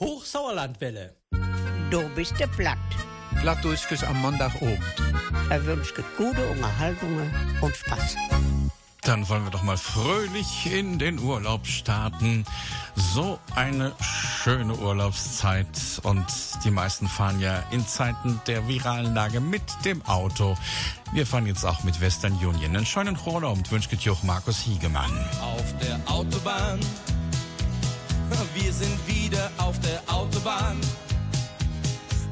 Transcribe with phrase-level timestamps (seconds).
[0.00, 1.16] Hochsauerlandwelle.
[1.90, 2.78] Du bist der Platt.
[3.40, 4.78] Plattdurchs am Montagabend.
[5.50, 8.16] Er wünscht gute Unterhaltungen und Spaß.
[9.02, 12.44] Dann wollen wir doch mal fröhlich in den Urlaub starten.
[12.94, 15.66] So eine schöne Urlaubszeit
[16.02, 16.26] und
[16.62, 20.56] die meisten fahren ja in Zeiten der viralen Lage mit dem Auto.
[21.12, 22.76] Wir fahren jetzt auch mit Western Union.
[22.76, 25.10] Einen schönen Urlaub und wünscht auch Markus Hiegemann.
[25.40, 26.78] Auf der Autobahn,
[28.54, 30.80] wir sind wieder auf der Autobahn.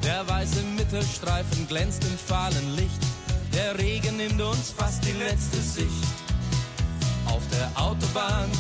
[0.05, 3.03] Der weiße Mittelstreifen glänzt im fahlen Licht.
[3.53, 6.05] Der Regen nimmt uns fast die letzte Sicht
[7.27, 8.51] auf der Autobahn.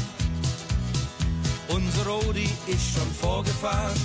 [1.68, 4.00] Unser Rodi ist schon vorgefahren.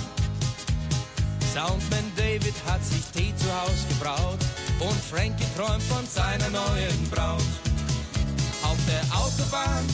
[1.52, 4.38] Soundman David hat sich Tee zu Haus gebraut
[4.80, 7.42] und Frankie träumt von seiner neuen Braut.
[8.62, 9.84] Auf der Autobahn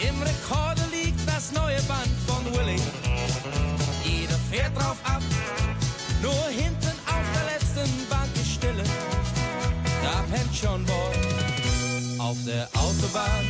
[0.00, 0.87] im Rekorder
[1.28, 2.80] das neue Band von Willie.
[4.04, 5.22] Jeder fährt drauf ab,
[6.22, 8.84] nur hinten auf der letzten Bank ist Stille.
[10.02, 13.46] Da pennt John Boy auf der Autobahn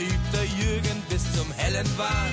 [0.00, 2.32] übt der Jürgen bis zum hellen Wahn.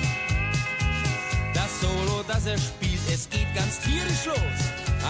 [1.52, 4.60] Das Solo, das er spielt, es geht ganz tierisch los.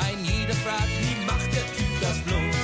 [0.04, 2.55] Ein jeder fragt, wie macht der Typ das bloß?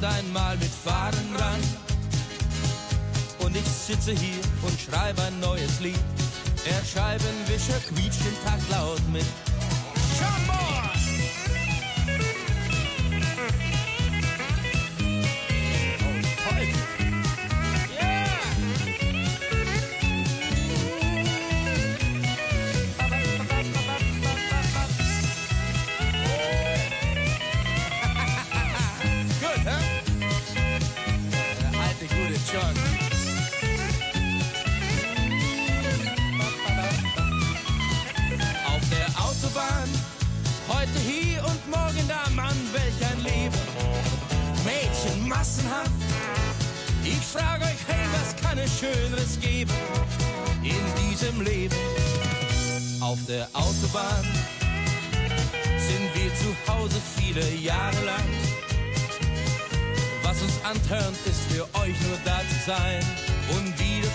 [0.00, 1.60] Kommt einmal mit Fahren ran.
[3.44, 5.98] Und ich sitze hier und schreibe ein neues Lied.
[6.64, 9.49] Der Scheibenwischer quietscht den Tag laut mit.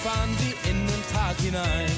[0.05, 1.89] Fahren wir in den Tag hinein.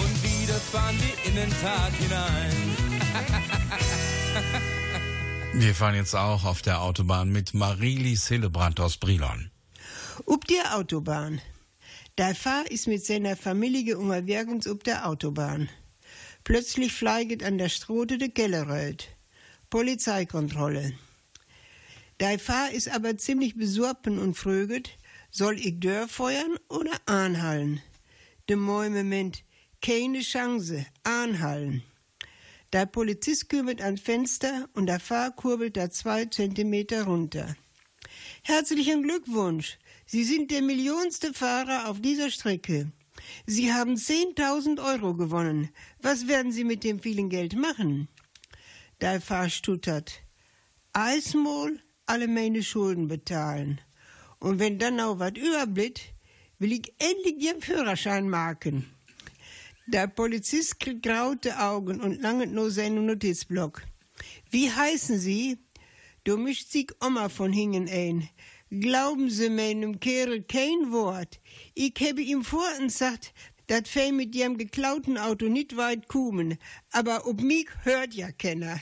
[0.00, 2.52] Und wieder fahren wir in den Tag hinein.
[5.60, 9.50] wir fahren jetzt auch auf der Autobahn mit Marilis Hillebrand aus Brilon.
[10.24, 11.42] Ob der Autobahn.
[12.16, 15.68] Der Fahr ist mit seiner Familie unterwegs auf der Autobahn.
[16.44, 19.08] Plötzlich fleiget an der Strote de Kellerröt.
[19.68, 20.94] Polizeikontrolle.
[22.20, 24.96] Der Fahr ist aber ziemlich besorgten und fröget,
[25.34, 27.82] soll ich Dörr feuern oder anhallen?
[28.48, 29.42] De Moment,
[29.82, 31.82] keine Chance, anhallen.
[32.72, 37.56] Der Polizist kümmert ans Fenster und der Fahr kurbelt da zwei Zentimeter runter.
[38.42, 39.78] Herzlichen Glückwunsch!
[40.06, 42.92] Sie sind der millionste Fahrer auf dieser Strecke.
[43.46, 45.70] Sie haben 10.000 Euro gewonnen.
[46.00, 48.08] Was werden Sie mit dem vielen Geld machen?
[49.00, 50.22] Der Fahr stuttert.
[50.92, 53.80] Eismol, alle meine Schulden bezahlen.
[54.44, 56.02] Und wenn dann noch was überbleibt,
[56.58, 58.84] will ich endlich ihren Führerschein machen.
[59.86, 63.80] Der Polizist kriegt graute Augen und langet nur seinen Notizblock.
[64.50, 65.56] Wie heißen Sie?
[66.24, 68.28] Du mischt sich Oma von hingen ein.
[68.70, 71.40] Glauben Sie meinem Kerl kein Wort.
[71.74, 73.32] Ich habe ihm vorhin gesagt,
[73.68, 76.58] dat fei mit ihrem geklauten Auto nicht weit kommen,
[76.90, 78.78] aber ob mich hört ja keiner.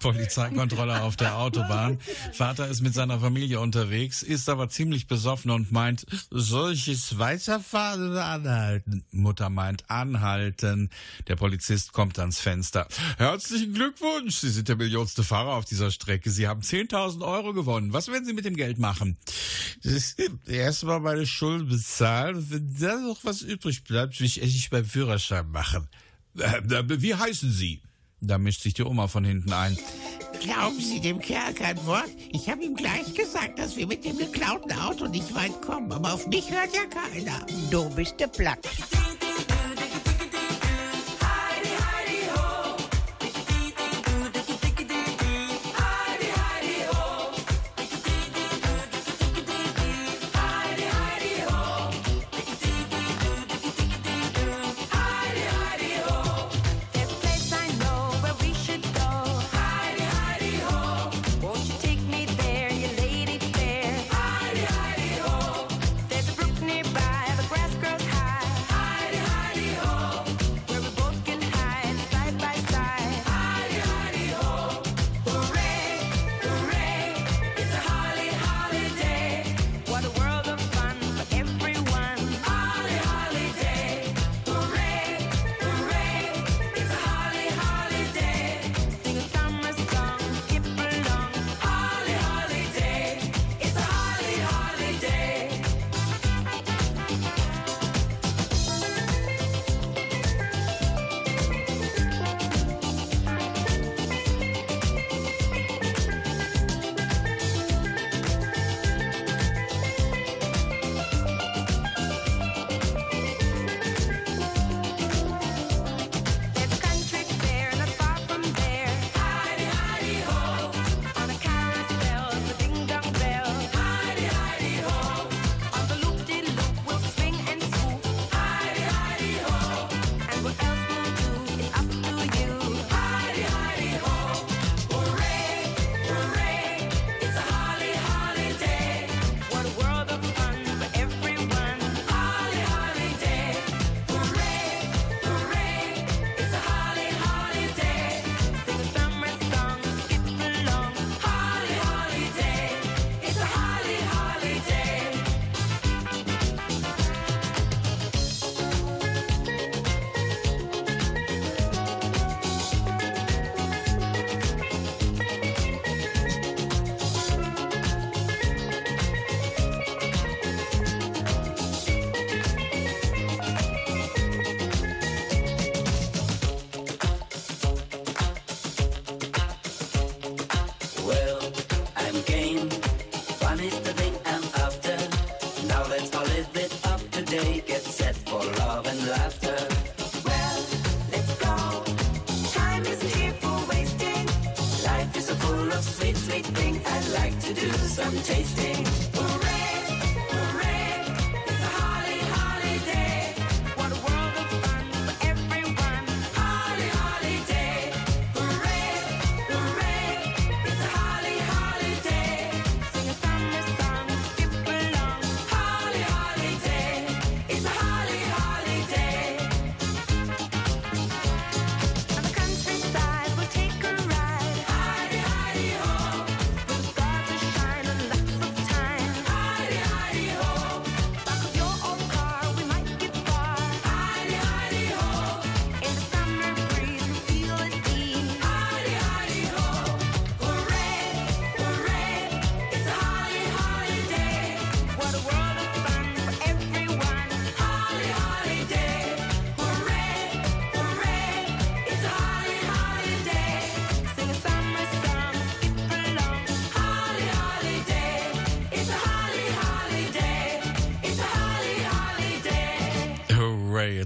[0.00, 1.98] Polizeikontrolle auf der Autobahn.
[2.32, 7.18] Vater ist mit seiner Familie unterwegs, ist aber ziemlich besoffen und meint, soll ich es
[7.18, 9.04] weiterfahren oder anhalten?
[9.10, 10.90] Mutter meint, anhalten.
[11.28, 12.88] Der Polizist kommt ans Fenster.
[13.18, 16.30] Herzlichen Glückwunsch, Sie sind der millionste Fahrer auf dieser Strecke.
[16.30, 17.92] Sie haben 10.000 Euro gewonnen.
[17.92, 19.18] Was werden Sie mit dem Geld machen?
[20.46, 22.46] Erstmal meine Schulden bezahlen.
[22.48, 25.88] Wenn da noch was übrig bleibt, will ich endlich beim Führerschein machen.
[26.38, 27.82] Äh, wie heißen Sie?
[28.20, 29.76] Da mischt sich die Oma von hinten ein.
[30.40, 32.08] Glauben Sie dem Kerl kein Wort?
[32.32, 35.90] Ich habe ihm gleich gesagt, dass wir mit dem geklauten Auto nicht weit kommen.
[35.92, 37.46] Aber auf mich hört ja keiner.
[37.70, 38.58] Du bist der Platt.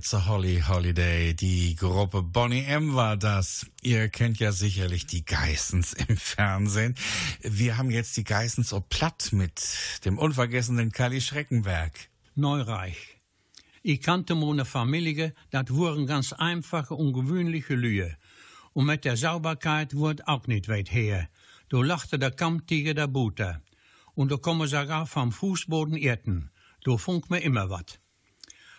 [0.04, 1.32] It's a Holly Holiday.
[1.32, 3.64] Die Gruppe Bonnie M war das.
[3.80, 6.94] Ihr kennt ja sicherlich die Geissens im Fernsehen.
[7.40, 9.62] Wir haben jetzt die Geissens ob platt mit
[10.04, 11.92] dem unvergessenen Kali Schreckenberg.
[12.34, 13.16] Neureich.
[13.82, 18.14] Ich kannte meine Familie, das waren ganz einfache, ungewöhnliche Lühe.
[18.74, 21.30] Und mit der Sauberkeit wordt auch nicht weit her.
[21.70, 23.62] Du lachte der Kammtiger der Bute.
[24.14, 26.50] Und da kommen sogar vom Fußboden Erden.
[26.82, 28.00] Du funk mir immer wat.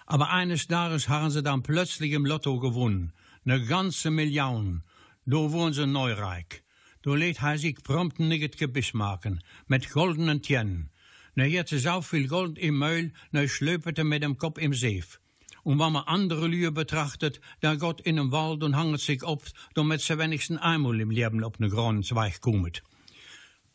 [0.05, 3.13] Aber eines Tages haben sie dann plötzlich im Lotto gewonnen.
[3.43, 4.83] Ne ganze Million.
[5.25, 6.63] Da wurden sie neureich.
[7.01, 10.89] Da lädt hij sich prompt nicht Gebiss machen, mit goldenen Tjennen.
[11.35, 15.19] Na hat ze so viel Gold im Meul, na schlöpete mit dem Kopf im Seef.
[15.63, 19.43] Und wenn man andere Lühe betrachtet, da Gott in dem Wald und hanget sich op,
[19.73, 22.81] damit ze wenigstens einmal im Leben op ne Grondenzweig kommt.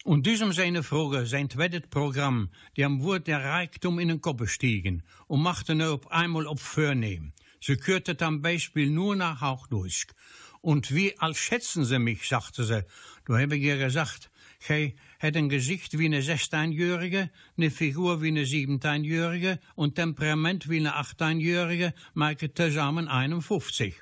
[0.04, 4.48] Und diesem seine Frage, sein zweites Programm, die am Wort der Reichtum in den Kopf
[4.48, 7.34] stiegen und machte nur auf einmal auf Vornehmen.
[7.60, 10.06] Sie kürte am Beispiel nur nach Hauchdurch.
[10.62, 12.84] Und wie als schätzen sie mich, sagte sie.
[13.26, 14.30] Da habe ich ihr gesagt,
[14.66, 20.78] Gij het ein Gesicht wie eine 16-Jährige, eine Figur wie eine 17-Jährige und Temperament wie
[20.78, 23.94] eine 18-Jährige, maken zusammen 51.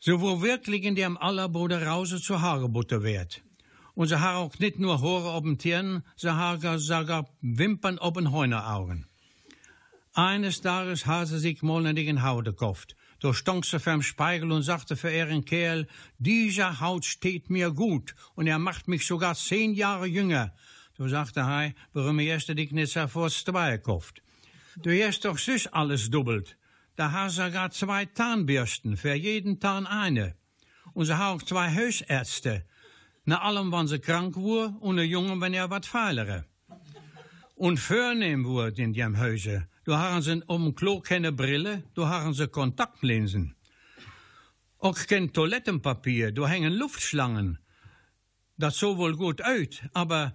[0.00, 3.43] So wo wirklich in dem Allerbruder Rause zu Hagebutter wird.
[3.94, 8.14] Und sie haben auch nicht nur Haare auf dem Tieren, sie haben sogar Wimpern auf
[8.14, 9.06] den Heuneraugen.
[10.12, 12.96] Eines Tages hat sie sich mal in den Haut gekauft.
[13.20, 15.86] Da stand sie vorm Spiegel und sagte für ihren Kerl,
[16.18, 20.52] dieser Haut steht mir gut und er macht mich sogar zehn Jahre jünger.
[20.98, 24.22] Da sagte er, warum erst dich nicht sofort zwei gekauft?
[24.76, 26.56] Du hast doch süß alles doppelt.
[26.96, 30.36] Da hast du sogar zwei Zahnbürsten, für jeden Zahn eine.
[30.92, 32.64] Und sie haben auch zwei Hausärzte.
[33.26, 36.44] Na allem, wann sie krank wurde und ein Junge, wenn er wat feilere.
[37.54, 39.66] Und vornehm wurde in dem Häuse.
[39.86, 43.54] Da haben sie um Klo keine Brille, da haben sie Kontaktlinsen.
[44.78, 47.58] Auch kein Toilettenpapier, da hängen Luftschlangen.
[48.58, 50.34] Das so wohl gut uit, aber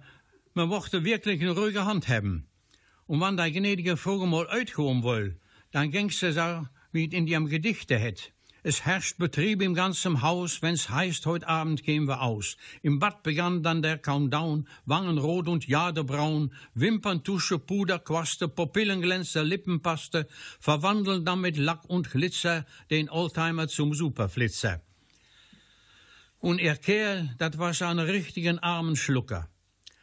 [0.54, 2.48] man mochte wirklich eine ruhige Hand haben.
[3.06, 7.26] Und wenn der gnädige Vogel mal uitgehen will, dann ging sie so, wie es in
[7.26, 8.32] dem Gedichte het.
[8.62, 12.58] Es herrscht Betrieb im ganzen Haus, wenn's heißt, heute Abend gehen wir aus.
[12.82, 21.24] Im Bad begann dann der Countdown, Wangen rot und Jadebraun, Wimperntusche, Puderquaste, Pupillenglänzer, Lippenpaste, verwandeln
[21.24, 24.82] dann mit Lack und Glitzer den Oldtimer zum Superflitzer.
[26.38, 29.48] Und ihr Kerl, dat war so ein richtigen armen Schlucker.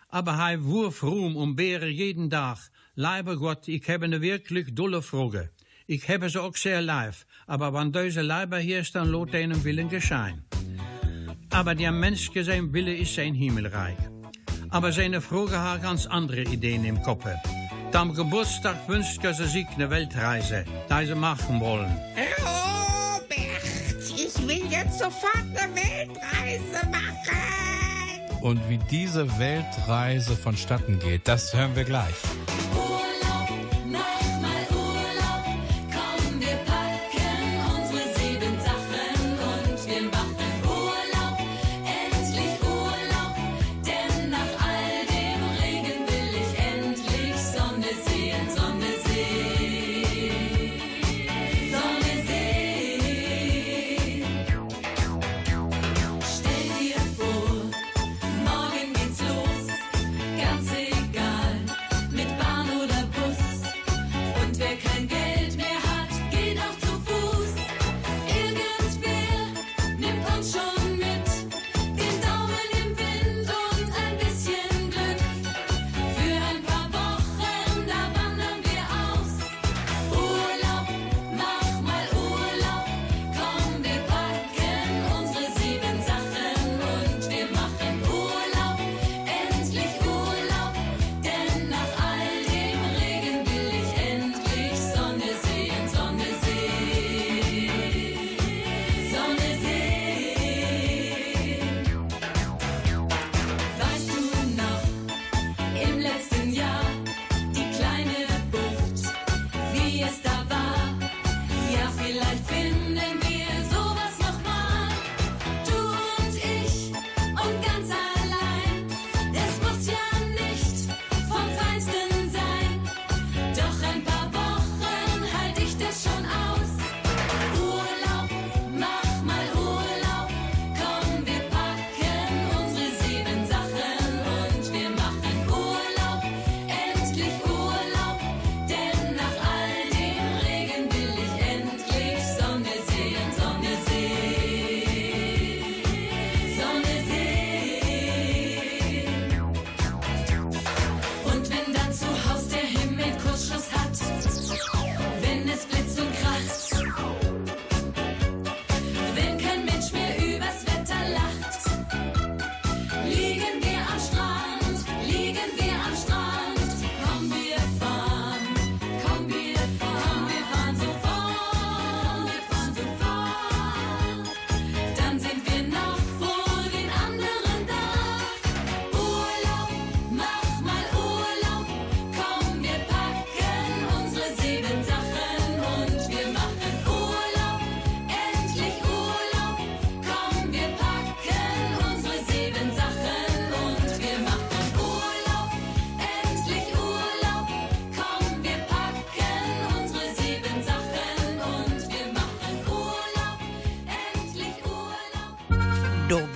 [0.10, 2.58] Aber hij wurf Ruhm um Beere jeden Tag.
[2.96, 5.52] Leibe Gott, ich habe eine wirklich dolle Frage.
[5.90, 9.64] Ich habe sie auch sehr live, aber wenn diese Leiber hier ist, dann lot einem
[9.64, 10.44] Willen geschehen.
[11.50, 13.96] Aber der Mensch sein Wille ist sein Himmelreich.
[14.70, 17.26] Aber seine Frage hat ganz andere Ideen im Kopf.
[17.94, 21.90] Am Geburtstag wünscht er sich eine Weltreise, die sie machen wollen.
[22.38, 28.42] Robert, ich will jetzt sofort eine Weltreise machen.
[28.42, 32.14] Und wie diese Weltreise vonstatten geht, das hören wir gleich.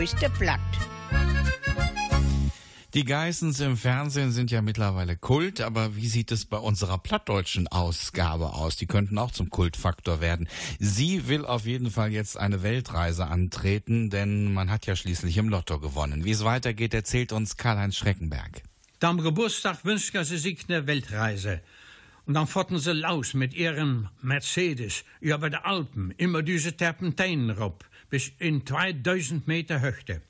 [0.01, 0.59] Bist du platt.
[2.95, 7.67] Die Geissens im Fernsehen sind ja mittlerweile Kult, aber wie sieht es bei unserer plattdeutschen
[7.67, 8.77] Ausgabe aus?
[8.77, 10.49] Die könnten auch zum Kultfaktor werden.
[10.79, 15.49] Sie will auf jeden Fall jetzt eine Weltreise antreten, denn man hat ja schließlich im
[15.49, 16.25] Lotto gewonnen.
[16.25, 18.63] Wie es weitergeht, erzählt uns Karl-Heinz Schreckenberg.
[19.01, 21.61] Am Geburtstag wünschten sie sich eine Weltreise.
[22.25, 27.75] Und dann fotten sie los mit ihrem Mercedes über die Alpen, immer diese Terpenteinen rauf,
[28.11, 30.21] bis in 2000 Meter Höchte.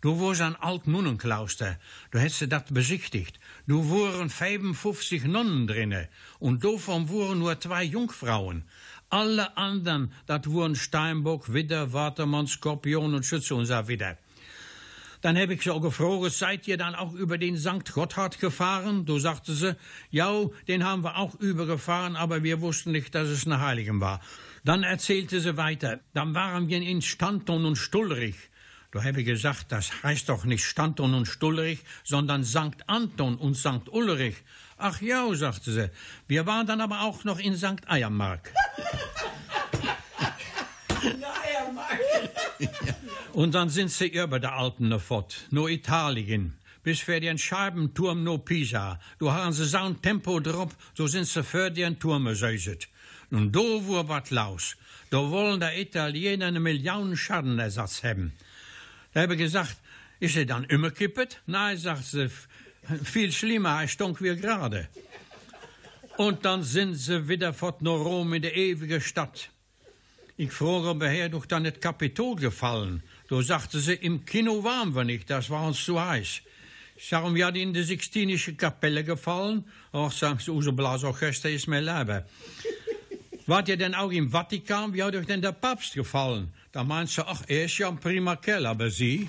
[0.00, 1.78] Du warst ein alt Nonnenkloster,
[2.10, 3.40] du hättest dat besichtigt.
[3.66, 8.64] Du waren 55 Nonnen drinne und davon waren nur zwei Jungfrauen.
[9.08, 14.18] Alle anderen, dat waren Steinbock, Widder, Watermann, Skorpion und Schütze und so wieder.
[15.20, 17.92] Dann heb ich auch gefragt, seid ihr dann auch über den St.
[17.92, 19.04] Gotthard gefahren?
[19.04, 19.74] Du sagte sie,
[20.10, 20.32] ja,
[20.68, 24.20] den haben wir auch übergefahren, aber wir wussten nicht, dass es eine Heiligen war.
[24.64, 28.36] Dann erzählte sie weiter, dann waren wir in Stanton und Stulrich.
[28.90, 32.82] Du habe gesagt, das heißt doch nicht Stanton und Stulrich, sondern St.
[32.86, 33.88] Anton und St.
[33.90, 34.36] Ulrich.
[34.78, 35.90] Ach ja, sagte sie,
[36.26, 37.86] wir waren dann aber auch noch in St.
[37.86, 38.52] Eiermark.
[43.32, 46.58] Und dann sind sie über die Alpen noch fort, nur Italien.
[46.82, 48.98] Bis für den Scheibenturm no Pisa.
[49.18, 52.88] Du haben sie ein Tempo drauf, so sind sie für den Turm gesäuset.
[53.30, 54.76] Und da wurde wat los.
[55.10, 58.32] Da wollen die Italiener eine Million Schadenersatz haben.
[59.12, 59.76] Da habe ich gesagt,
[60.20, 61.40] ist er dann immer kippet?
[61.46, 62.30] Nein, sagt sie,
[63.04, 64.88] viel schlimmer, er stunk wie gerade.
[66.16, 69.50] Und dann sind sie wieder fort nach Rom in die ewige Stadt.
[70.36, 73.02] Ich frage, ob er doch dann das Kapitol gefallen.
[73.28, 76.42] Da sagte sie, im Kino waren wir nicht, das war uns zu heiß.
[76.96, 79.64] Ich sag, wir in die Sixtinische Kapelle gefallen.
[79.92, 82.26] Ach, sagt sie, unser Blasorchester ist mir lieber.
[83.48, 84.92] Wart ihr denn auch im Vatikan?
[84.92, 86.52] Wie hat euch denn der Papst gefallen?
[86.70, 89.26] Da meint sie, ach, er ist ja ein prima Kerl, aber sie?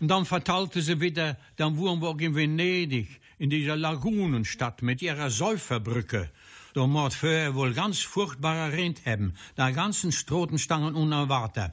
[0.00, 5.00] Und dann verteilte sie wieder, dann waren wir auch in Venedig, in dieser Lagunenstadt mit
[5.00, 6.28] ihrer Säuferbrücke.
[6.74, 11.72] Da muss für wohl ganz furchtbarer Rind haben, da ganzen Strotenstangen unerwartet.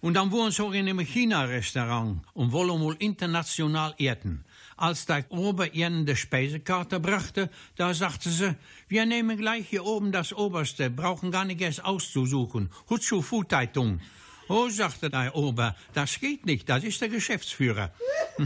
[0.00, 4.44] Und dann waren sie auch in einem China-Restaurant und wollen wohl international eten.
[4.80, 8.56] Als der Ober ihnen die Speisekarte brachte, da sagte sie,
[8.88, 12.70] wir nehmen gleich hier oben das Oberste, brauchen gar nicht erst auszusuchen.
[12.88, 14.00] Hutschu Futeitung.
[14.48, 17.92] Oh, sagte der Ober, das geht nicht, das ist der Geschäftsführer.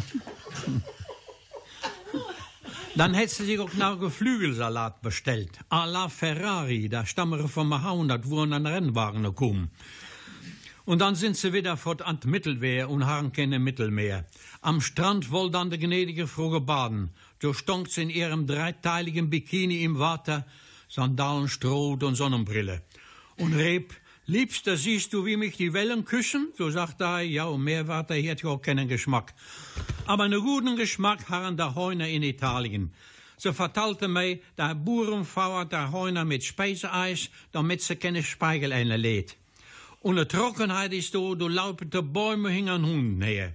[2.96, 5.60] Dann hätte sie sich auch noch Geflügelsalat bestellt.
[5.68, 9.70] A la Ferrari, da stammen von Mahau, das wurden an Rennwagen gekommen.
[10.86, 14.26] Und dann sind sie wieder fort an d Mittelwehr und haben keine Mittelmeer.
[14.60, 17.10] Am Strand woll dann de gnädige Frau baden.
[17.40, 20.46] So stonkt sie in ihrem dreiteiligen Bikini im Wasser,
[20.88, 22.82] Sandalen, Stroh und Sonnenbrille.
[23.36, 23.94] Und Reb,
[24.26, 26.52] Liebster, siehst du, wie mich die Wellen küssen?
[26.56, 29.34] So sagt er, ja, und mehr Wasser hat ja auch keinen Geschmack.
[30.06, 32.92] Aber einen guten Geschmack haben der Heuner in Italien.
[33.36, 39.36] Sie vertalte mij, der Boerenvrouw der Heuner mit Speiseeis, damit sie keine Speigelende lädt.
[40.04, 43.54] Und die Trockenheit ist da, du laufen die Bäume hingen Hund näher.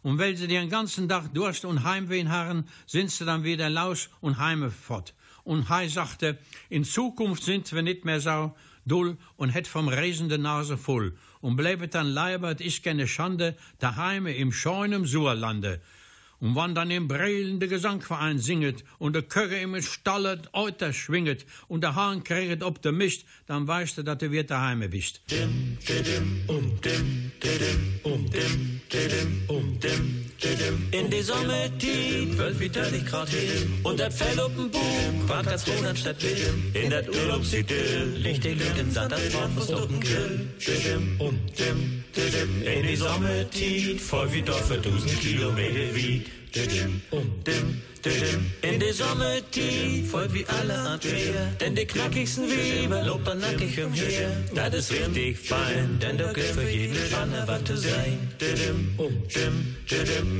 [0.00, 4.08] Und weil sie den ganzen Tag Durst und Heimweh haben, sind sie dann wieder laus
[4.22, 5.12] und heime fort.
[5.44, 6.38] Und Hai sagte,
[6.70, 8.54] in Zukunft sind wir nicht mehr so
[8.86, 11.18] dull und het vom Reisen de Nase voll.
[11.42, 15.82] Und bleibt dann leiber, es ist keine Schande, daheime im scheunen Suerlande.
[16.40, 21.44] Und wann dann im Brelen der Gesangverein singet und der Köche im Stalle Euter schwinget
[21.68, 25.20] und der Hahn kriegt ob der Mist, dann weißt du, dass du wieder daheime bist.
[30.92, 33.74] In die Sommertief, zwölf wie Tönnig Grad hin.
[33.82, 36.74] Und das Fell auf dem Bug, war ganz anstatt Wild.
[36.74, 40.48] In das Urlaubsidyll, liegt der Lügen, satt das Wort von Stockenkill.
[42.64, 46.26] In die Sommertief, voll wie Dorf für tausend Kilometer weit.
[48.62, 51.52] In die Sommertief, voll wie alle Abwehr.
[51.60, 54.30] Denn die knackigsten Weber lopen nackig umher.
[54.54, 58.28] Das ist richtig fein, denn da gibt für jeden Spanne was zu sein.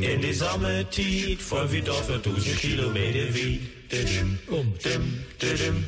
[0.01, 3.80] In die Sommertief, voll wie Dorf für tausend Kilometer weit.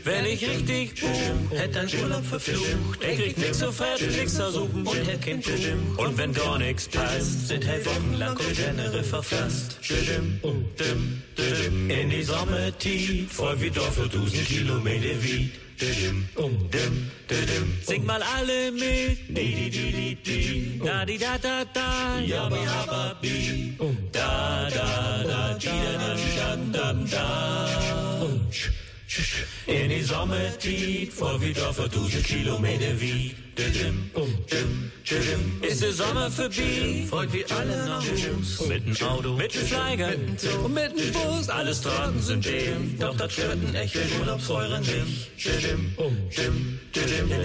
[0.05, 3.01] Wenn ich richtig buch, hätt ein Urlaub verflucht.
[3.01, 6.05] Er kriegt nix so fett, nix zu suchen und er kennt Buch.
[6.05, 9.79] Und wenn gar nix passt, sind er wochenlang und Tenere verfasst.
[11.89, 15.62] In die Sommertief, voll wie Dorf für tausend Kilometer weit.
[17.87, 19.19] Sing mal alle mit.
[20.85, 22.19] Da, di, da, da, da.
[22.25, 23.77] Ja, bi, ha, ba, bi.
[24.11, 26.15] Da, da, da, di, da,
[26.73, 27.83] da, da, da.
[29.67, 33.35] In die Sommertied, vor wie Dorfer, tausend Kilometer wie.
[35.61, 38.67] Ist der Sommer vorbei, freut wie alle nach Hus.
[38.67, 40.13] Mit dem Auto, mit dem Flieger
[40.65, 41.49] und mit dem Bus.
[41.49, 45.31] Alles Tragen sind dem, doch das stört ein echter Urlaubsfeuer nicht.
[45.45, 45.95] Didim.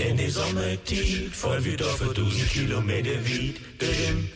[0.09, 4.29] In die Sommertied, voll wie Dorfer, tausend Kilometer didim.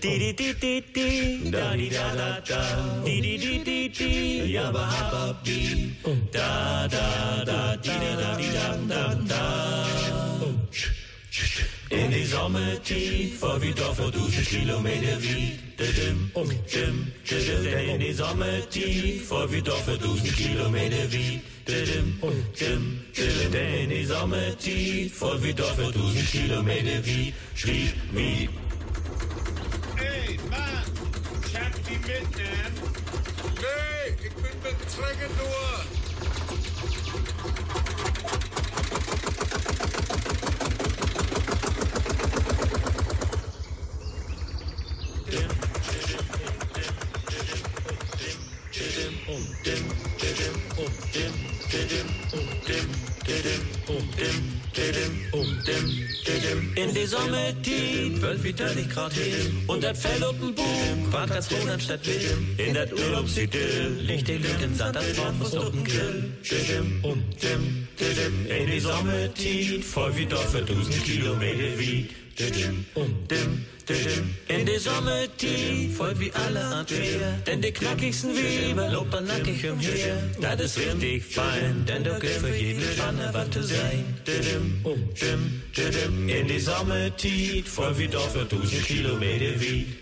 [0.00, 1.50] Di, di, di, di, di.
[1.50, 3.02] Da, di, da, da, da.
[3.04, 4.52] Di, di, di, di, di.
[4.52, 5.94] Ja, ba, ha, ba, bi.
[6.32, 10.21] Da, da, da, di, da, da, di, da, da, da.
[11.88, 15.58] In die Sommertied, vor wie Dorfer, tausend Kilometer wie.
[15.78, 16.30] Didim,
[16.70, 17.88] dim, didim.
[17.88, 21.40] In die Sommertied, vor wie Dorfer, tausend Kilometer wie.
[21.66, 22.20] Didim,
[22.58, 23.82] dim, didim.
[23.82, 27.32] In die Sommertied, vor wie Dorfer, tausend Kilometer wie.
[27.64, 28.48] Wie, wie.
[29.96, 30.84] Hey, Mann,
[31.50, 32.74] schafft die mitnehmen?
[33.56, 36.12] Nee, ich bin Träger nur.
[57.02, 59.64] Die Sommertied, 12 wie 30 Grad hin.
[59.66, 62.54] Und das Fell Bug, Quad ganz froh anstatt Willen.
[62.58, 66.32] In das Urlaubsidyll liegt die Lüt im das Bratwurst auf dem Grill.
[68.48, 72.08] In die Sommertied, voll wie Dorf für 1000 Kilometer wie.
[74.48, 77.32] In die Sommertied, voll wie alle Antwer.
[77.46, 80.22] Denn die knackigsten Weber lopern nackig umher.
[80.40, 84.04] Das ist richtig fein, denn du gehst für jeden Spanne was zu sein.
[86.26, 90.01] In die Sommertied, voll wie Dorf für 1000 Kilometer wie.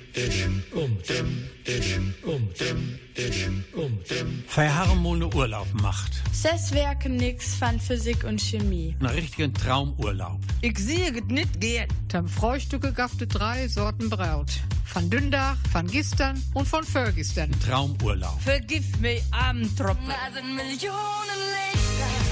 [5.20, 6.12] Einen Urlaub macht.
[6.32, 8.96] Ses werken nix van Physik und Chemie.
[9.00, 10.40] Einen richtigen Traumurlaub.
[10.62, 11.86] Ich sehe es nicht gehen.
[12.08, 14.50] Dann Frühstücke gafte drei Sorten Braut.
[14.86, 17.50] Von Dündach, von gestern und von vorgestern.
[17.66, 18.40] Traumurlaub.
[18.40, 20.08] Vergif mir Abendtropfen.
[20.08, 22.29] Da sind Millionen Lichter,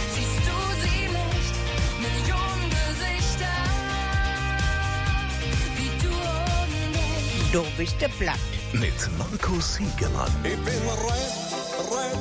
[7.50, 8.38] Du bist der Blatt.
[8.74, 10.30] Mit Markus Hiegemann.
[10.44, 12.18] Ich bin reif, reif,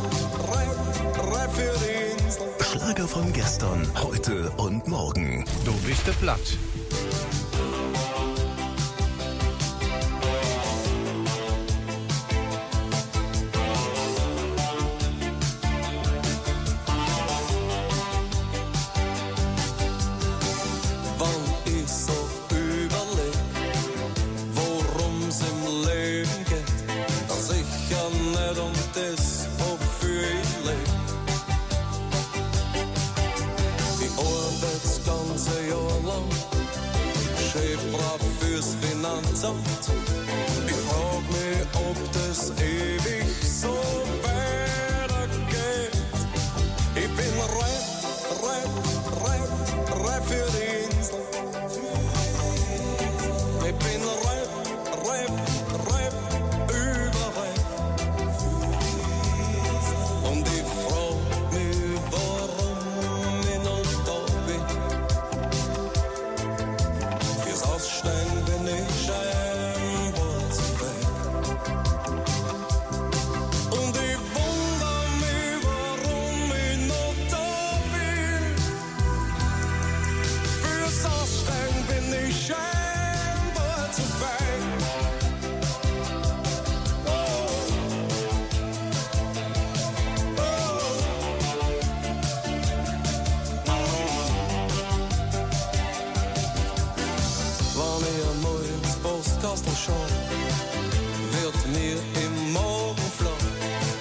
[0.50, 2.48] reif, reif für die Insel.
[2.62, 5.44] Schlager von gestern, heute und morgen.
[5.66, 6.58] Du bist der Platt.
[101.34, 103.38] Wird mir im Morgen flau.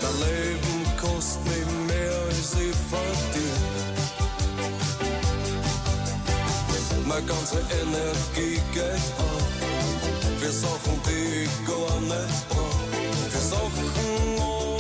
[0.02, 3.86] Mein Leben kostet mich mehr als ich verdiene.
[7.06, 9.46] Meine ganze Energie geht auf
[10.46, 13.30] für Sachen, die ich gar nicht brauch.
[13.30, 13.86] Für Sachen,
[14.38, 14.75] ohne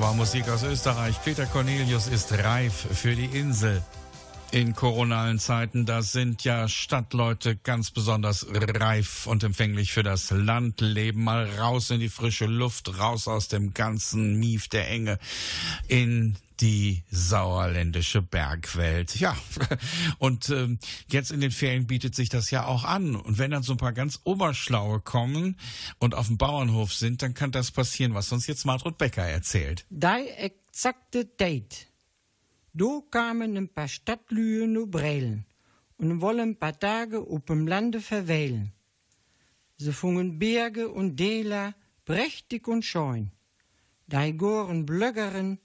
[0.00, 1.22] das war Musik aus Österreich.
[1.22, 3.82] Peter Cornelius ist reif für die Insel.
[4.50, 11.22] In koronalen Zeiten, da sind ja Stadtleute ganz besonders reif und empfänglich für das Landleben.
[11.22, 15.18] Mal raus in die frische Luft, raus aus dem ganzen Mief der Enge
[15.86, 19.18] in die sauerländische Bergwelt.
[19.18, 19.36] Ja,
[20.18, 23.16] und ähm, jetzt in den Ferien bietet sich das ja auch an.
[23.16, 25.56] Und wenn dann so ein paar ganz Oberschlaue kommen
[25.98, 29.86] und auf dem Bauernhof sind, dann kann das passieren, was uns jetzt Martrud Becker erzählt.
[29.90, 31.86] Die exakte Date.
[32.72, 35.44] Do kamen ein paar Stadtlühe nu Breilen
[35.96, 38.72] und wollen ein paar Tage auf dem Lande verweilen.
[39.76, 43.32] Sie fungen Berge und Täler prächtig und scheun.
[44.06, 45.58] Die Goren blöggeren,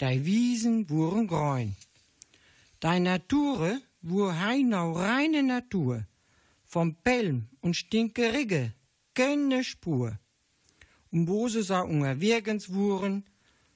[0.00, 1.76] die Wiesen wuren gräun.
[2.82, 6.06] Die Nature wur heinau reine Natur,
[6.64, 8.72] vom Pelm und stinke Rigge,
[9.14, 10.18] keine Spur.
[11.10, 13.24] Und wo sie sa unterwegs wuren,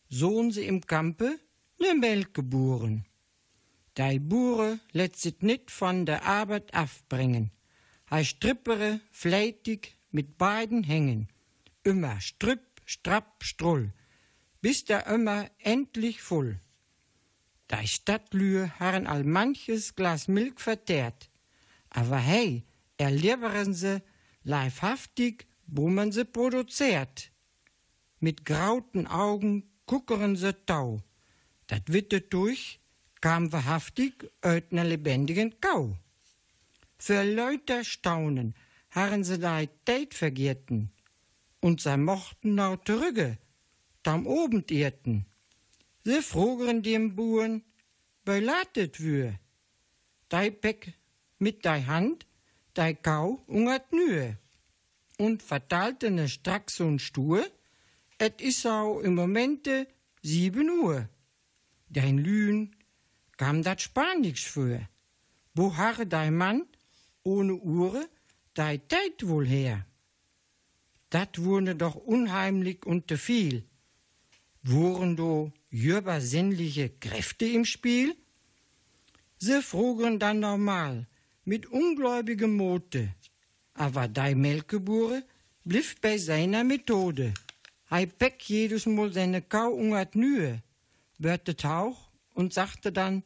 [0.08, 1.38] sohn sie im Kampe
[1.78, 3.06] ne Melk geboren.
[3.96, 7.50] Die Bure lässt sich nit von der Arbeit abbringen.
[8.10, 11.28] Hei strippere, fleitig, mit beiden hängen.
[11.82, 13.92] Immer strüpp, strapp, strull,
[14.60, 16.60] bis der immer endlich voll.
[17.70, 21.30] Die Stadtlühe haben all manches Glas Milch vertehrt.
[21.88, 22.64] Aber hey,
[22.96, 24.02] erleberen sie
[24.42, 27.30] leibhaftig, wo man sie produziert.
[28.18, 31.02] Mit grauten Augen guckeren sie tau.
[31.68, 32.80] Dat witte durch
[33.20, 35.96] kam wahrhaftig uit ner lebendigen Kau.
[36.98, 38.54] Für Leute staunen,
[38.90, 40.90] haben sie da Tijd vergierten,
[41.60, 43.38] und sie mochten nau trüge,
[44.02, 45.26] tam obend irrten.
[46.04, 47.62] Sie frogeren dem Buren,
[48.24, 49.38] belatet wür.
[50.28, 50.94] Dei Peck
[51.38, 52.26] mit dei Hand,
[52.74, 54.38] dei Kau ungert nühe.
[55.18, 57.44] Und verteilte ne stracks und stur,
[58.18, 59.86] et is au im Momente
[60.22, 61.08] sieben Uhr.
[61.88, 62.76] Dein Lühen
[63.36, 64.88] kam dat Spanisch für.
[65.54, 66.66] Wo harre dein Mann
[67.22, 68.08] ohne Uhr
[68.54, 69.86] dei Tijd wohl her?
[71.10, 73.64] Dat wurde doch unheimlich und te viel.
[74.62, 78.14] Wurden do übersinnliche Kräfte im Spiel?
[79.38, 81.06] Sie frugen dann normal,
[81.44, 83.14] mit ungläubigem Mote.
[83.72, 85.24] Aber dei Melkebure
[85.64, 87.32] blieb bei seiner Methode.
[87.88, 90.62] Hei peck jedes Mal seine Kau ungert Nühe,
[91.18, 93.22] wörte Tauch und sagte dann,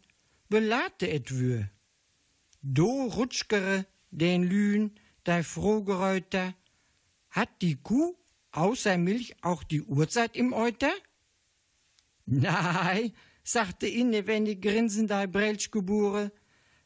[0.48, 1.68] belate et wür.
[2.62, 4.92] Do rutschkere den Lühn,
[5.24, 6.54] dei Frohgereuter,
[7.30, 8.14] hat die Kuh
[8.52, 10.92] außer Milch auch die Uhrzeit im Euter?
[12.26, 16.32] Nein, sagte inne, wenn die Grinsen dei Brelschgebure,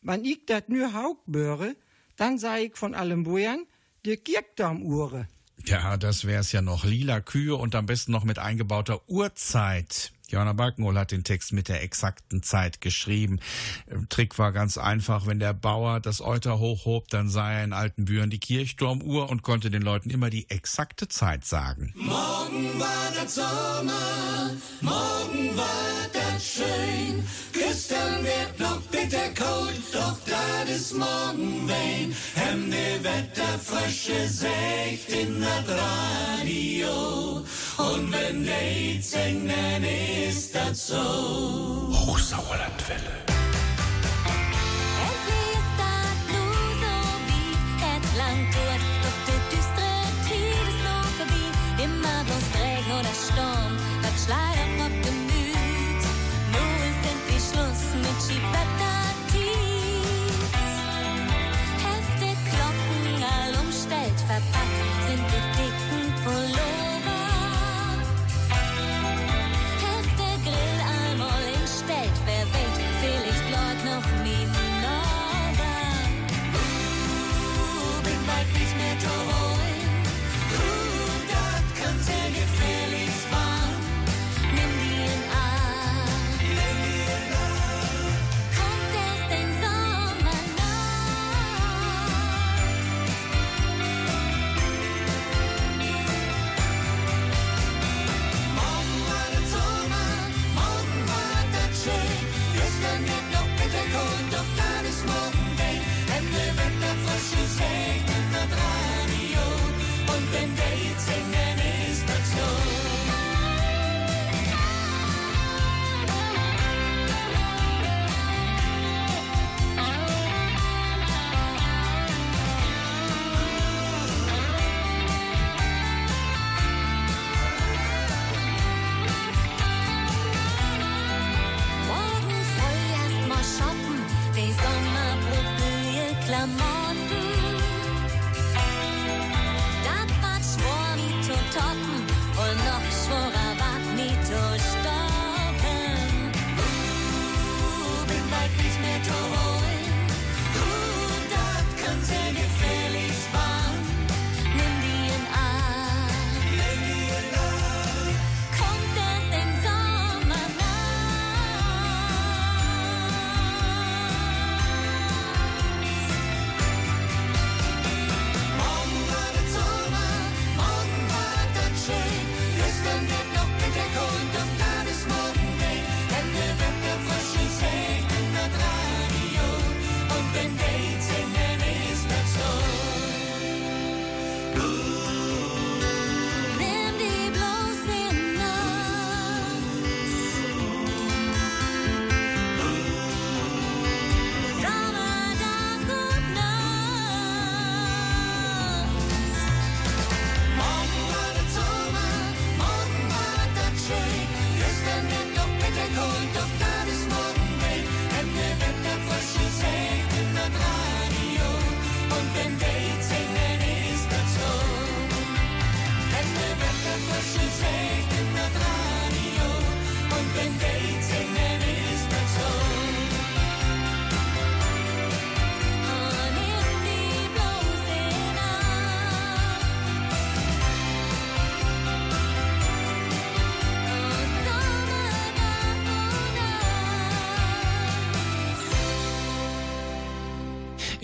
[0.03, 1.77] wann ich dat nur Hauptböre,
[2.17, 3.65] dann sei ich von allem Bojern
[4.05, 5.29] der Kirchturm Uhre.
[5.65, 6.85] Ja, das wär's ja noch.
[6.85, 10.13] Lila Kühe und am besten noch mit eingebauter Uhrzeit.
[10.29, 13.41] Johanna Balkenhol hat den Text mit der exakten Zeit geschrieben.
[13.89, 15.27] Der Trick war ganz einfach.
[15.27, 19.43] Wenn der Bauer das Euter hochhob, dann sah er in alten Büchern die Kirchturmuhr und
[19.43, 21.93] konnte den Leuten immer die exakte Zeit sagen.
[21.97, 27.25] Morgen war das Sommer, morgen war das schön.
[27.53, 32.15] Gestern wird noch bitter kalt, doch das ist morgen wein.
[32.35, 37.45] Hem ne Wetterfrische secht in das Radio.
[37.77, 39.85] Und wenn Lied singen,
[40.29, 41.95] ist das so.
[42.07, 43.28] Hochsauerlandwelle.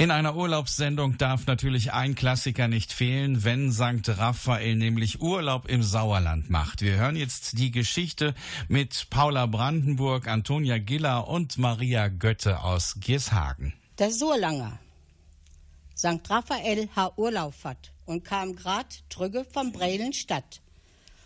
[0.04, 4.06] In einer Urlaubssendung darf natürlich ein Klassiker nicht fehlen, wenn St.
[4.06, 6.82] Raphael nämlich Urlaub im Sauerland macht.
[6.82, 8.34] Wir hören jetzt die Geschichte
[8.68, 13.72] mit Paula Brandenburg, Antonia Giller und Maria Götte aus Giershagen.
[13.98, 14.78] Der Surlanger.
[15.96, 16.28] St.
[16.28, 20.60] Raphael ha Urlaub hat und kam grad trüge vom Brelen Stadt.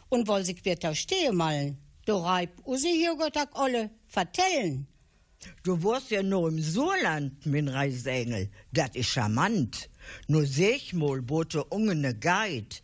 [0.09, 1.79] Und woll sich wird da stehen malen.
[2.07, 4.87] Du reib usi hier Gott olle vertellen.
[5.63, 8.51] Du warst ja nur im Surland, mein Reisengel.
[8.73, 9.91] Das ist charmant.
[10.27, 12.77] Nur seh ich mal, bote ungene Guide.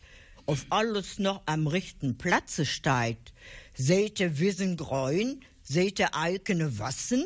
[0.45, 3.33] Auf alles noch am rechten Platze steigt.
[3.75, 7.25] Seite Wissen gräun, seite Eikene Wassen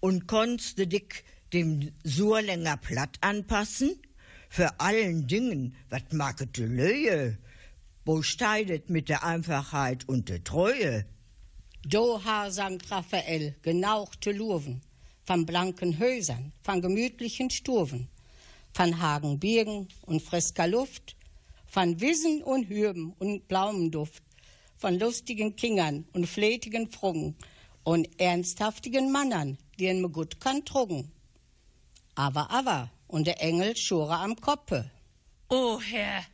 [0.00, 3.94] und konntest du dich dem Surlänger Platt anpassen?
[4.48, 7.38] Für allen Dingen, wat maget de Löhe?
[8.04, 11.04] Wo steidet mit der Einfachheit und der Treue?
[11.86, 12.90] Do ha St.
[12.90, 14.80] Raphael genauchte Lurven,
[15.24, 18.08] von blanken Häusern, von gemütlichen Sturven,
[18.72, 21.14] von Hagenbirgen und frisker Luft,
[21.66, 24.22] von Wissen und Hürben und Blaumenduft,
[24.78, 27.36] von lustigen Kingern und flätigen Frungen
[27.82, 31.12] und ernsthaftigen Mannern, die me gut kann trugen.
[32.14, 34.90] Aber, aber, und der Engel schure am Koppe.
[35.50, 36.24] O Herr,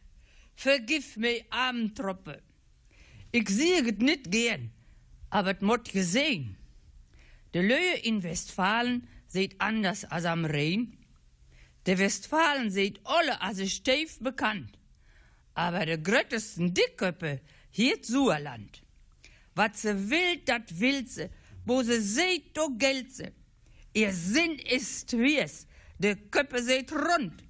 [0.55, 2.41] vergif mir armen Troppe.
[3.33, 4.71] Ich es nicht gern,
[5.31, 6.57] aber es mott gesehen.
[7.55, 10.97] De Löhe in Westfalen seht anders als am Rhein.
[11.87, 14.79] De Westfalen seht alle als steif bekannt.
[15.55, 18.83] Aber de gröttesten Dickköppe hier Suerland.
[19.55, 21.31] Wat se will, dat will se,
[21.65, 23.33] wo se seht, do gelt se.
[23.93, 25.67] Ihr Sinn ist wies,
[25.99, 27.43] de Köppe seht rund.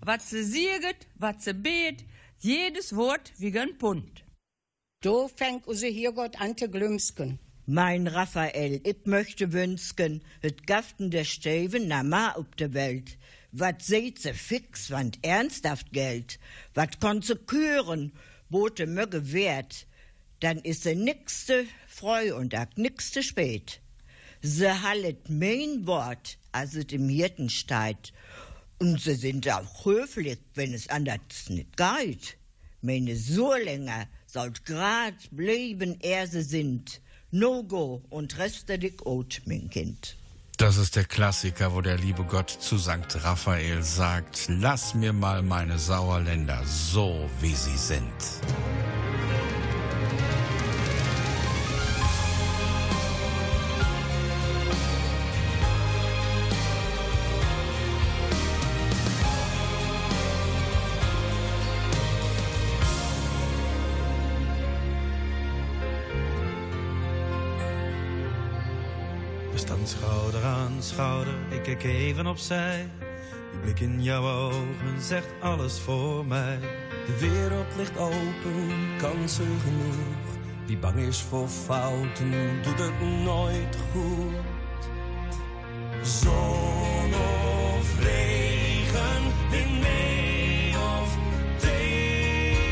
[0.00, 2.04] Wat se sieget, wat se beet,
[2.38, 4.24] jedes Wort wie ein Pund.
[5.02, 7.38] Do fängt use hier Gott an te glümsken.
[7.64, 13.16] Mein Raphael, ich möchte wünsken, het Gaften der Steven na ma op der Welt.
[13.50, 16.38] Wat seht se fix, want ernsthaft Geld?
[16.74, 18.12] Wat kon se küren,
[18.50, 19.86] bote möge wert?
[20.40, 23.80] Dann is se nixte freu und ak nixte spät.
[24.42, 28.12] Se hallet mein Wort, als es im Hirten steigt.
[28.78, 32.36] Und sie sind auch höflich, wenn es anders nicht geht.
[32.82, 37.00] Meine Surlänger sollt grad bleiben, er sie sind.
[37.30, 40.16] No go und reste dich out, mein Kind.
[40.56, 43.24] Das ist der Klassiker, wo der liebe Gott zu St.
[43.24, 48.12] Raphael sagt, lass mir mal meine Sauerländer so, wie sie sind.
[71.66, 72.88] ik kijk even opzij.
[73.50, 76.58] Die blik in jouw ogen zegt alles voor mij.
[77.06, 80.38] De wereld ligt open, kansen genoeg.
[80.66, 84.34] Wie bang is voor fouten, doet het nooit goed.
[86.02, 91.16] Zon of regen, wind of
[91.58, 92.64] tegen.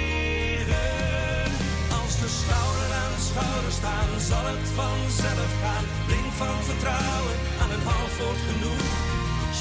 [2.02, 5.84] Als de schouder aan schouder staan, zal het vanzelf gaan.
[6.06, 8.86] Blink van vertrouwen een half wordt genoeg.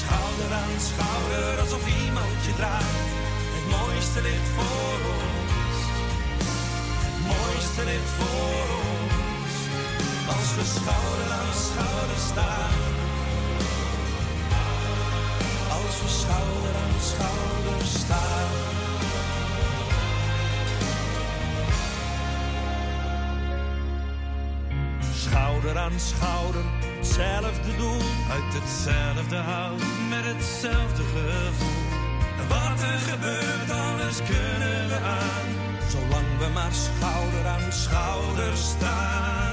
[0.00, 3.00] Schouder aan schouder, alsof iemand je draagt.
[3.56, 5.76] Het mooiste ligt voor ons.
[7.04, 9.54] Het mooiste ligt voor ons.
[10.34, 12.76] Als we schouder aan schouder staan.
[15.78, 18.50] Als we schouder aan schouder staan.
[25.24, 26.64] Schouder aan schouder,
[27.08, 28.00] hetzelfde doel.
[28.30, 31.86] Uit hetzelfde hout, met hetzelfde gevoel.
[32.48, 35.48] Wat er gebeurt, alles kunnen we aan.
[35.90, 39.47] Zolang we maar schouder aan schouder staan.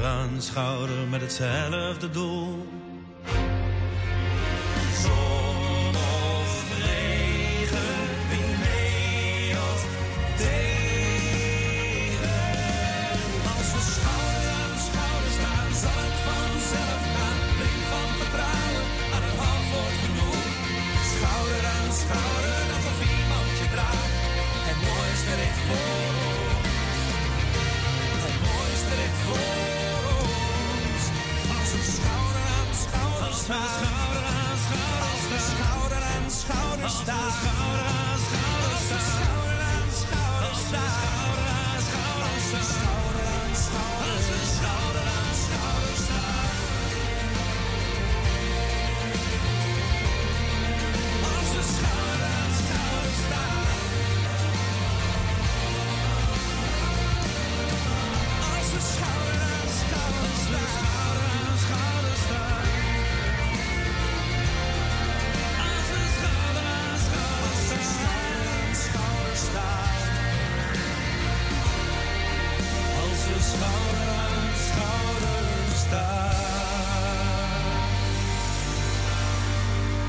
[0.00, 2.66] Schouder aan schouder met hetzelfde doel.
[5.02, 5.94] Zon
[6.36, 6.52] of
[6.84, 7.96] regen,
[8.30, 9.80] wind mee of
[10.36, 10.76] tegen.
[13.54, 17.40] Als we schouder aan schouder staan, zal het vanzelf gaan.
[17.58, 18.84] Blink van vertrouwen,
[19.14, 20.46] aan een half wordt genoeg.
[21.12, 24.14] Schouder aan schouder, alsof iemand je draagt.
[24.68, 25.99] Het mooiste ligt voor
[33.50, 33.68] staan.
[33.76, 37.30] Schouder aan schouder we schouder aan schouder staan.
[37.38, 39.02] Schouder aan schouder staan.
[39.10, 41.29] Schouder aan schouder staan.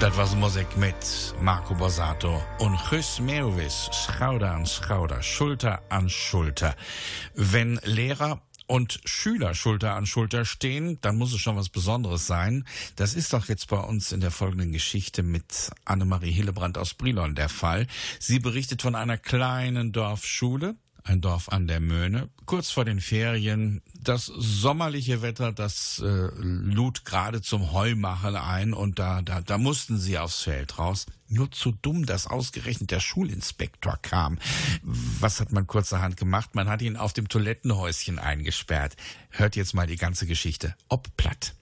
[0.01, 0.95] Dat was Musik mit
[1.41, 6.75] Marco Borsato und Chris Meowis, Schauder an Schauder, Schulter an Schulter.
[7.35, 12.65] Wenn Lehrer und Schüler Schulter an Schulter stehen, dann muss es schon was Besonderes sein.
[12.95, 17.35] Das ist doch jetzt bei uns in der folgenden Geschichte mit Annemarie Hillebrand aus Brilon
[17.35, 17.85] der Fall.
[18.17, 23.81] Sie berichtet von einer kleinen Dorfschule, ein Dorf an der Möhne, kurz vor den Ferien.
[23.99, 29.97] Das sommerliche Wetter, das äh, lud gerade zum Heumachen ein und da, da, da mussten
[29.97, 31.05] sie aufs Feld raus.
[31.27, 34.37] Nur zu dumm, dass ausgerechnet der Schulinspektor kam.
[34.83, 36.55] Was hat man kurzerhand gemacht?
[36.55, 38.95] Man hat ihn auf dem Toilettenhäuschen eingesperrt.
[39.29, 40.75] Hört jetzt mal die ganze Geschichte.
[40.89, 41.55] Ob platt.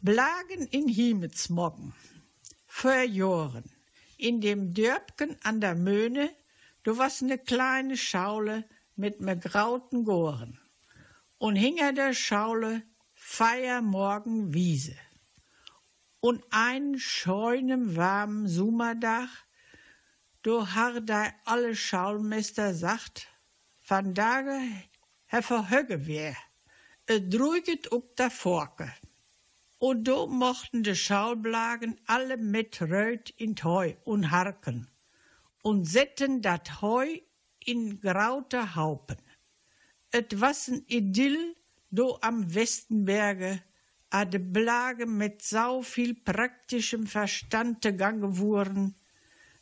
[0.00, 1.94] Blagen in Hiemetsmoggen.
[2.66, 3.64] Vor Jahren.
[4.16, 6.30] In dem Dörpken an der Möhne,
[6.82, 8.64] du was ne kleine Schaule
[8.96, 10.58] mit me grauten Goren.
[11.38, 12.82] Und hinter der Schaule
[13.14, 14.96] Feiermorgen Wiese.
[16.20, 19.44] Und ein scheunem warmen Summerdach,
[20.42, 23.28] du har da alle Schaulmeister sagt,
[23.86, 24.60] van Dage
[25.26, 26.36] Herr Verhöge wär,
[27.06, 28.92] et druiget up da Forke.
[29.78, 34.88] Und do mochten de Schaulblagen alle mit Röt in Heu und harken
[35.62, 37.20] und setten dat Heu
[37.66, 39.16] in graute Haupen.
[40.10, 41.56] Et ein Idyll
[41.90, 43.62] do am Westenberge,
[44.10, 48.94] a de Blage mit sau viel praktischem Verstand gange wurden,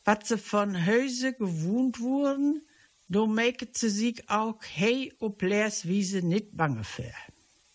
[0.05, 2.63] wat se von Häuse gewohnt wurden,
[3.09, 7.15] do meket se sich auch hei op Leerswiese nit bange für.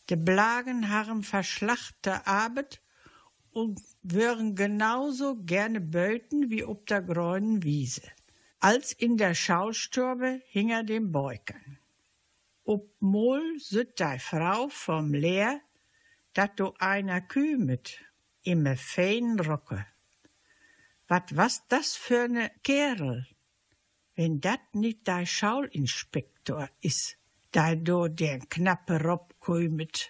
[0.09, 2.81] De Blagen haben verschlachte Arbeit
[3.51, 8.03] und würden genauso gerne beuten wie ob der grünen Wiese.
[8.65, 11.77] Als in der Schaustürbe hing er dem Beukern.
[12.63, 15.61] Ob mol süt dei Frau vom Lehr,
[16.33, 18.01] dat do einer kümet,
[18.41, 19.85] imme fein Rocke.
[21.07, 23.27] Wat was das für ne Kerl?
[24.15, 27.17] Wenn dat nit dei Schaulinspektor is,
[27.51, 30.09] da do der knappe Rob kümmert.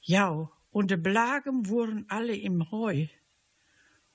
[0.00, 3.08] Ja, und de Blagen wurden alle im Heu.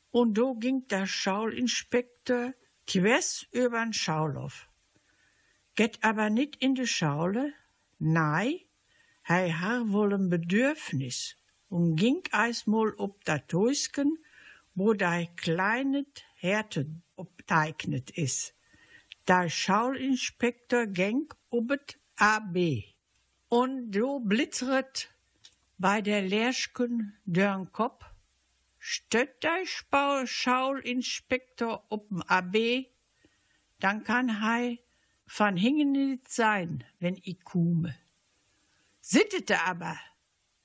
[0.10, 2.56] Und do ging der Schaulinspektor
[2.88, 4.70] quers übern Schaulof.
[5.76, 7.54] Geht aber nicht in de Schaule,
[8.00, 8.66] nei,
[9.28, 11.36] hei har wohl Bedürfnis
[11.70, 14.18] und ging eismol ob dat Häusken,
[14.76, 18.54] wo dei kleinet Härte obteignet is.
[19.28, 22.84] Der Schaulinspektor ging obet AB.
[23.50, 25.10] Und do blitzeret
[25.78, 28.06] bei der Lerschken dörn Kopf,
[28.86, 32.92] stöt der Spau- Schaulinspektor ob'n AB,
[33.80, 34.84] dann kann hei
[35.26, 37.96] van hingen nit sein, wenn i kume.
[39.00, 39.98] Sittete aber,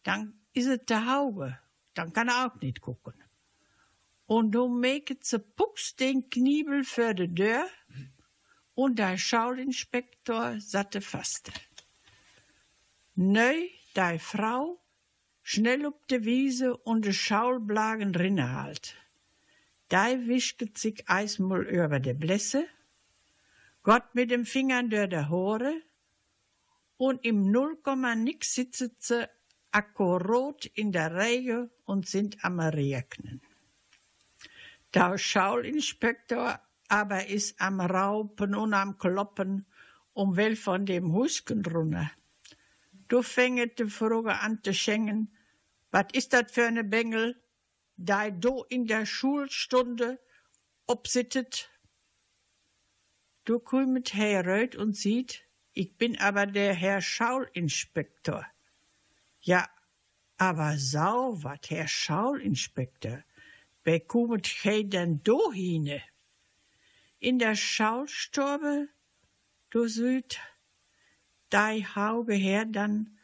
[0.02, 1.60] dann is et de Hauge,
[1.94, 3.14] dann kann er auch nicht gucken.
[4.26, 7.70] Und du meket ze pucks den Kniebel für de Dörr
[8.74, 11.52] und der Schaulinspektor satte faste.
[13.14, 14.80] Neu, dei Frau,
[15.50, 18.94] schnell up de Wiese und de Schaulblagen rinne halt.
[19.88, 22.66] Dei wischket sich eismol über de Blässe,
[23.82, 25.72] Gott mit dem Fingern durch de Hore
[26.98, 29.30] und im Nullkomma nix sitzet ze
[29.70, 33.40] akkurat in der Reihe und sind am Regnen.
[34.92, 39.64] Der Schaulinspektor aber ist am Raupen und am Kloppen
[40.12, 42.10] um wel von dem Husken runter.
[43.08, 45.32] Du fänget de Frage an zu schenken,
[45.90, 47.40] wat ist dat für ne Bengel,
[47.96, 50.18] da do in der Schulstunde
[50.86, 51.70] obsittet?
[53.44, 58.46] Du kommt herröt und sieht, ich bin aber der Herr Schaulinspektor.
[59.40, 59.68] Ja,
[60.36, 63.24] aber sau wat, Herr Schaulinspektor,
[63.84, 66.02] bekommet he denn do hine?
[67.20, 68.88] In der Schaulstorbe,
[69.70, 70.38] du süd,
[71.50, 73.17] dei Hauge her dann,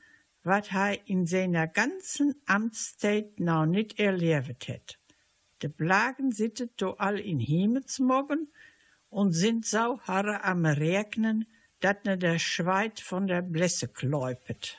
[0.45, 4.99] wat hei in seiner ganzen Amtszeit noch nicht erlebt het.
[5.63, 8.53] De Blagen sittet do all in Himmelsmorgen
[9.09, 11.47] und sind sau harre am Regnen,
[11.81, 14.79] dat ne der Schweit von der Blässe kläupet.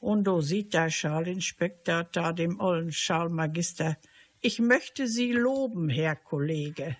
[0.00, 3.96] Und do sieht der Schaulinspektor da dem ollen Schaulmagister,
[4.40, 6.98] ich möchte Sie loben, Herr Kollege.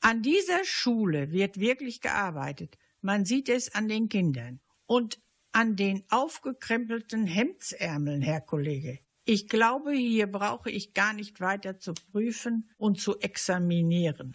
[0.00, 2.78] An dieser Schule wird wirklich gearbeitet.
[3.02, 4.60] Man sieht es an den Kindern.
[4.86, 5.20] Und
[5.52, 8.98] an den aufgekrempelten Hemdsärmeln, Herr Kollege.
[9.24, 14.32] Ich glaube, hier brauche ich gar nicht weiter zu prüfen und zu examinieren.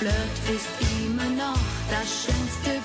[0.00, 0.14] Flirt
[0.48, 0.66] ist
[1.04, 2.79] immer noch das schönste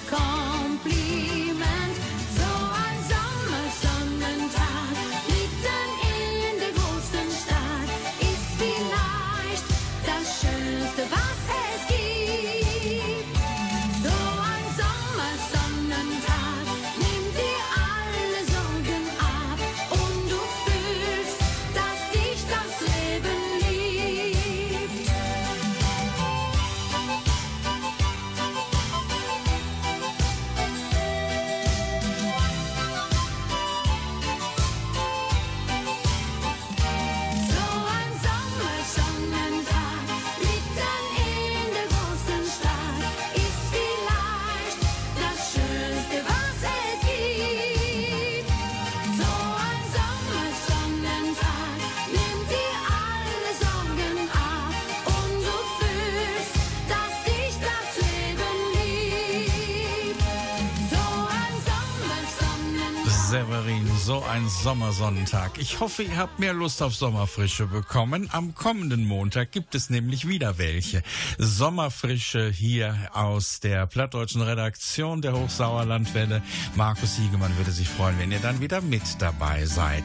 [64.05, 65.57] so ein Sommersonnentag.
[65.57, 68.29] Ich hoffe, ihr habt mehr Lust auf Sommerfrische bekommen.
[68.31, 71.01] Am kommenden Montag gibt es nämlich wieder welche.
[71.39, 76.43] Sommerfrische hier aus der plattdeutschen Redaktion der Hochsauerlandwelle.
[76.75, 80.03] Markus Siegemann würde sich freuen, wenn ihr dann wieder mit dabei seid.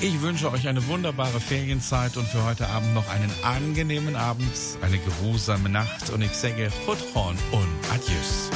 [0.00, 4.98] Ich wünsche euch eine wunderbare Ferienzeit und für heute Abend noch einen angenehmen Abend, eine
[4.98, 8.50] geruhsame Nacht und ich sage Hutron und Adieus.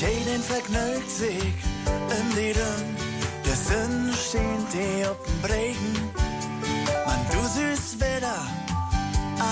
[0.00, 1.54] Jeden verknallt sich
[1.86, 3.07] im Leben,
[3.68, 6.12] der Sonne steht dir auf dem Regen.
[7.06, 8.46] Man, du süß Wetter,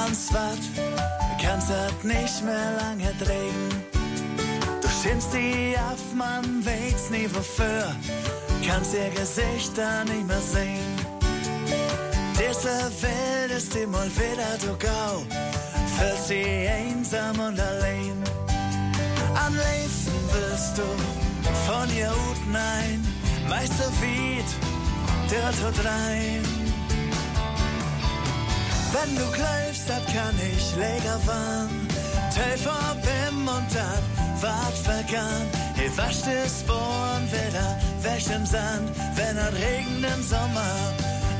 [0.02, 0.58] ans Watt,
[1.42, 3.84] kannst das nicht mehr lange drehen.
[4.82, 7.94] Du schimpfst die auf, man weiß nie wofür,
[8.66, 10.96] kannst ihr Gesichter nicht mehr sehen.
[12.38, 15.24] Diese Welt ist immer wieder du gau,
[15.96, 18.22] fühlst sie einsam und allein.
[19.46, 20.82] Am liebsten willst du
[21.66, 23.15] von ihr Hut nein,
[23.48, 24.44] Meister Wied,
[25.30, 26.42] der tut rein.
[28.92, 31.86] Wenn du greifst, dat kann ich leger waren.
[32.34, 32.72] Teufel
[33.02, 34.04] bim und dat
[34.42, 35.48] wart vergangen.
[35.82, 40.74] Ihr wascht es Bohren wieder weg im Sand, wenn er regnet im Sommer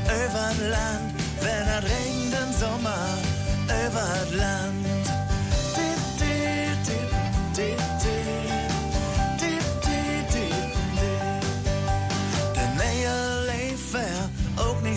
[0.05, 3.07] über Land, wenn er regnet im Sommer
[3.67, 4.86] über Land.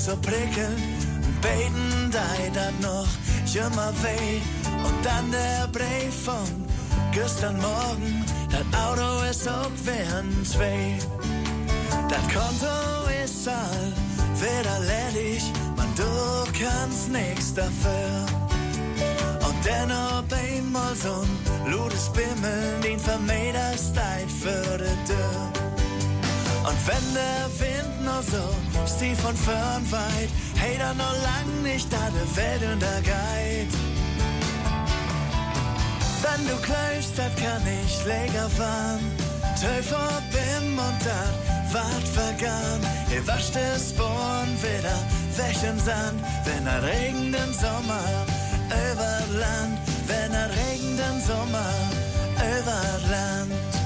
[0.00, 0.80] So prickelnd.
[1.42, 3.08] Beten dei dat noch
[3.54, 4.40] immer weh.
[4.86, 6.48] Und dann der Brief von
[7.12, 8.24] gestern Morgen.
[8.50, 10.98] Das Auto ist auch wären zwei.
[12.08, 12.76] Das Konto
[13.24, 13.92] ist all
[14.36, 15.42] wieder ledig.
[15.76, 16.10] Man, du
[16.58, 18.26] kannst nix dafür.
[19.46, 25.79] Und dennoch einmal so ein ludes Bimmeln, den vermeidest Zeit für die Tür.
[26.70, 28.44] Und wenn der Wind nur so
[28.86, 33.70] stief von fern weit, hey, dann noch lang nicht da der Welt.
[36.22, 39.00] Wenn du kleifst, dat kann ich läger fahren.
[39.60, 39.98] Teufel
[40.30, 41.34] bim und dat
[41.74, 42.86] wart vergangen.
[43.10, 44.98] Ihr wascht es Born wieder
[45.36, 48.06] weg im Sand, wenn er regnet im Sommer
[48.68, 51.72] über Land, wenn er regnet im Sommer
[52.38, 53.79] über Land.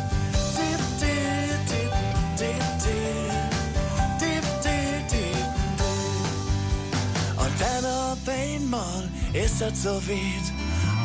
[8.29, 10.47] Einmal ist das so weit,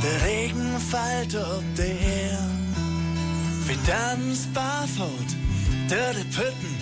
[0.04, 2.60] der Regen fällt auf die Erde.
[3.66, 5.36] Wir tanzen barfuß
[5.88, 6.76] durch die Pütten,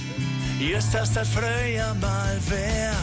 [0.60, 2.94] just das das früher mal wär.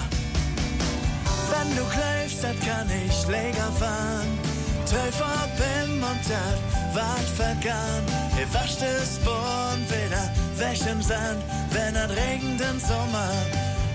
[1.51, 4.39] Wenn du greifst, dat kann ich läger fahren.
[4.87, 6.61] Teufel bim und dat
[6.95, 8.07] wart vergangen.
[8.39, 10.25] Ihr wascht es Born wieder
[10.59, 13.33] weg im Sand, wenn er regnet im Sommer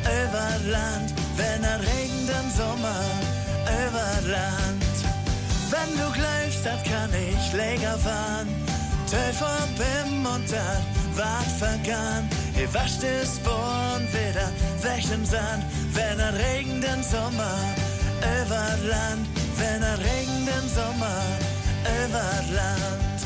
[0.03, 3.28] über Land, wenn er regnet im Sommer
[3.85, 4.95] über Land.
[5.69, 8.47] Wenn du greifst, dat kann ich läger fahren.
[9.09, 10.83] Teufel bim und dat
[11.15, 12.29] wart vergangen.
[12.59, 14.49] Ihr wascht es Born wieder
[14.81, 15.63] weg im Sand,
[15.93, 17.57] wenn er regnet Sommer
[18.41, 19.25] über Land,
[19.57, 21.21] wenn er regnet Sommer
[22.05, 23.18] über Land.